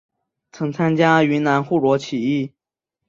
[0.51, 2.53] 曾参加云南护国起义。